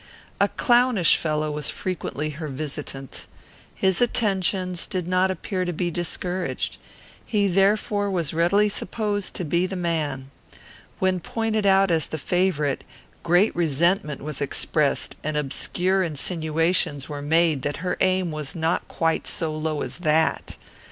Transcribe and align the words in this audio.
A 0.39 0.47
clownish 0.47 1.15
fellow 1.15 1.51
was 1.51 1.69
frequently 1.69 2.31
her 2.31 2.47
visitant. 2.47 3.27
His 3.75 4.01
attentions 4.01 4.87
did 4.87 5.07
not 5.07 5.29
appear 5.29 5.63
to 5.63 5.73
be 5.73 5.91
discouraged. 5.91 6.79
He 7.23 7.47
therefore 7.47 8.09
was 8.09 8.33
readily 8.33 8.67
supposed 8.67 9.35
to 9.35 9.45
be 9.45 9.67
the 9.67 9.75
man. 9.75 10.31
When 10.97 11.19
pointed 11.19 11.67
out 11.67 11.91
as 11.91 12.07
the 12.07 12.17
favourite, 12.17 12.83
great 13.21 13.55
resentment 13.55 14.23
was 14.23 14.41
expressed, 14.41 15.17
and 15.23 15.37
obscure 15.37 16.01
insinuations 16.01 17.07
were 17.07 17.21
made 17.21 17.61
that 17.61 17.77
her 17.85 17.95
aim 17.99 18.31
was 18.31 18.55
not 18.55 18.87
quite 18.87 19.27
so 19.27 19.55
low 19.55 19.83
as 19.83 19.99
that. 19.99 20.57